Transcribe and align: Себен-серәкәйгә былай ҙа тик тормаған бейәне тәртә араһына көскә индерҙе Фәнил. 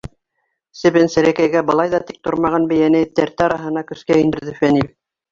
Себен-серәкәйгә 0.77 1.59
былай 1.67 1.91
ҙа 1.91 1.99
тик 2.07 2.17
тормаған 2.27 2.65
бейәне 2.71 3.01
тәртә 3.19 3.45
араһына 3.49 3.83
көскә 3.91 4.17
индерҙе 4.23 4.55
Фәнил. 4.63 4.89